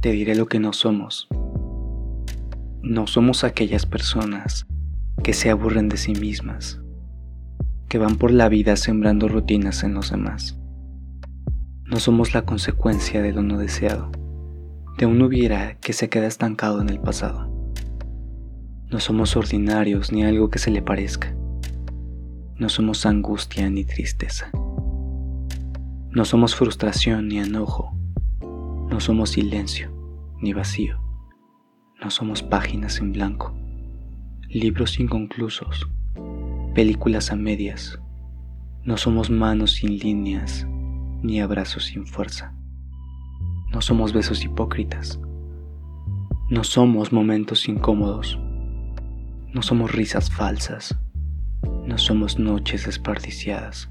[0.00, 1.28] te diré lo que no somos.
[2.82, 4.66] No somos aquellas personas
[5.22, 6.80] que se aburren de sí mismas,
[7.86, 10.58] que van por la vida sembrando rutinas en los demás.
[11.84, 14.10] No somos la consecuencia de lo no deseado,
[14.96, 17.52] de un hubiera que se queda estancado en el pasado.
[18.90, 21.36] No somos ordinarios ni algo que se le parezca.
[22.56, 24.50] No somos angustia ni tristeza.
[26.10, 27.99] No somos frustración ni enojo.
[29.00, 29.90] No somos silencio
[30.42, 31.00] ni vacío.
[32.02, 33.54] No somos páginas en blanco,
[34.46, 35.88] libros inconclusos,
[36.74, 37.98] películas a medias.
[38.84, 40.66] No somos manos sin líneas
[41.22, 42.54] ni abrazos sin fuerza.
[43.72, 45.18] No somos besos hipócritas.
[46.50, 48.38] No somos momentos incómodos.
[49.54, 50.94] No somos risas falsas.
[51.86, 53.90] No somos noches desperdiciadas.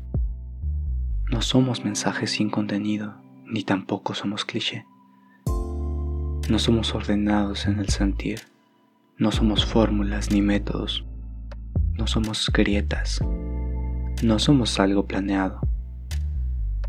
[1.31, 3.15] No somos mensajes sin contenido,
[3.47, 4.85] ni tampoco somos cliché.
[6.49, 8.39] No somos ordenados en el sentir,
[9.19, 11.05] no somos fórmulas ni métodos,
[11.93, 13.19] no somos grietas,
[14.23, 15.61] no somos algo planeado,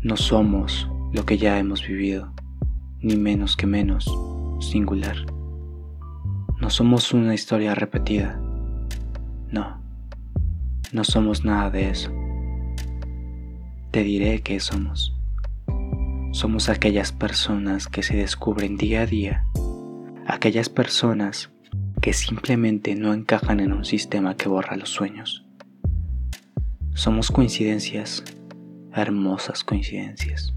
[0.01, 2.33] no somos lo que ya hemos vivido,
[3.01, 4.11] ni menos que menos,
[4.59, 5.17] singular.
[6.59, 8.41] No somos una historia repetida,
[9.51, 9.79] no,
[10.91, 12.11] no somos nada de eso.
[13.91, 15.20] Te diré que somos.
[16.31, 19.45] Somos aquellas personas que se descubren día a día,
[20.25, 21.51] aquellas personas
[22.01, 25.45] que simplemente no encajan en un sistema que borra los sueños.
[26.93, 28.23] Somos coincidencias,
[28.93, 30.53] hermosas coincidencias.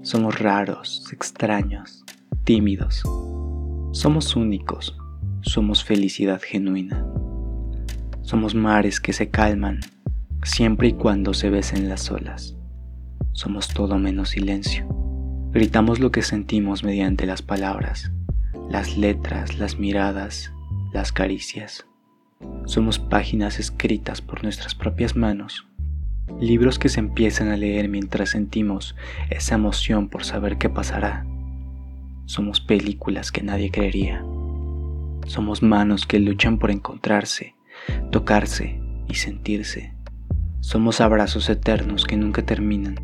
[0.00, 2.02] Somos raros, extraños,
[2.44, 3.02] tímidos.
[3.92, 4.96] Somos únicos,
[5.42, 7.06] somos felicidad genuina.
[8.22, 9.80] Somos mares que se calman
[10.42, 12.56] siempre y cuando se besen las olas.
[13.32, 14.86] Somos todo menos silencio.
[15.52, 18.12] Gritamos lo que sentimos mediante las palabras,
[18.70, 20.52] las letras, las miradas,
[20.92, 21.86] las caricias.
[22.66, 25.66] Somos páginas escritas por nuestras propias manos,
[26.40, 28.96] libros que se empiezan a leer mientras sentimos
[29.30, 31.26] esa emoción por saber qué pasará.
[32.26, 34.24] Somos películas que nadie creería.
[35.26, 37.54] Somos manos que luchan por encontrarse,
[38.10, 39.94] tocarse y sentirse
[40.62, 42.94] somos abrazos eternos que nunca terminan,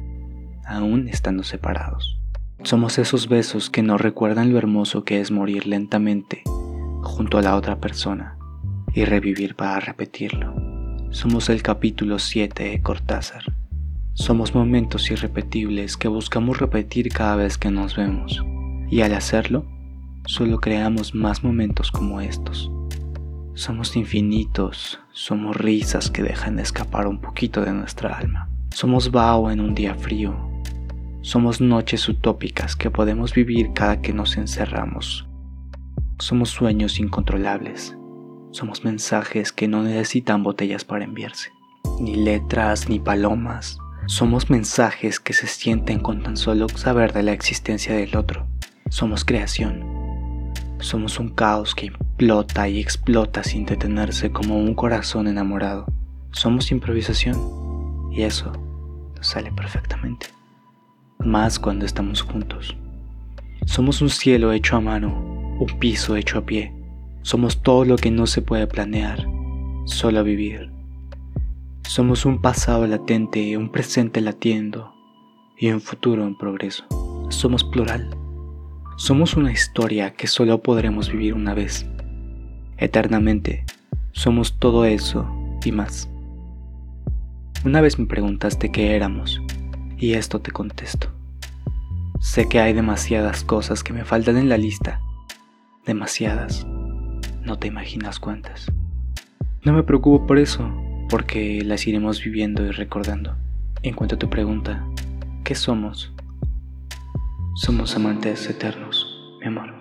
[0.68, 2.18] aún estando separados.
[2.62, 6.42] Somos esos besos que nos recuerdan lo hermoso que es morir lentamente
[7.02, 8.36] junto a la otra persona
[8.92, 10.54] y revivir para repetirlo.
[11.10, 13.44] Somos el capítulo 7 de Cortázar.
[14.14, 18.44] Somos momentos irrepetibles que buscamos repetir cada vez que nos vemos
[18.90, 19.64] y al hacerlo,
[20.26, 22.70] solo creamos más momentos como estos.
[23.54, 28.48] Somos infinitos, somos risas que dejan escapar un poquito de nuestra alma.
[28.70, 30.47] Somos vaho en un día frío.
[31.20, 35.28] Somos noches utópicas que podemos vivir cada que nos encerramos.
[36.18, 37.96] Somos sueños incontrolables.
[38.50, 41.50] Somos mensajes que no necesitan botellas para enviarse.
[42.00, 43.78] Ni letras ni palomas.
[44.06, 48.46] Somos mensajes que se sienten con tan solo saber de la existencia del otro.
[48.88, 49.98] Somos creación
[50.80, 55.86] somos un caos que implota y explota sin detenerse como un corazón enamorado.
[56.30, 57.36] Somos improvisación
[58.12, 58.52] y eso
[59.16, 60.38] nos sale perfectamente.
[61.28, 62.74] Más cuando estamos juntos.
[63.66, 65.10] Somos un cielo hecho a mano,
[65.60, 66.72] un piso hecho a pie.
[67.20, 69.26] Somos todo lo que no se puede planear,
[69.84, 70.70] solo vivir.
[71.86, 74.94] Somos un pasado latente, un presente latiendo
[75.58, 76.86] y un futuro en progreso.
[77.28, 78.08] Somos plural.
[78.96, 81.84] Somos una historia que solo podremos vivir una vez.
[82.78, 83.66] Eternamente,
[84.12, 85.30] somos todo eso
[85.62, 86.08] y más.
[87.66, 89.42] Una vez me preguntaste qué éramos,
[89.98, 91.17] y esto te contesto.
[92.20, 95.00] Sé que hay demasiadas cosas que me faltan en la lista.
[95.87, 96.67] Demasiadas.
[97.43, 98.73] No te imaginas cuántas.
[99.65, 100.69] No me preocupo por eso,
[101.09, 103.37] porque las iremos viviendo y recordando.
[103.82, 104.85] En cuanto a tu pregunta,
[105.44, 106.12] ¿qué somos?
[107.55, 109.06] Somos amantes eternos,
[109.41, 109.77] mi amor.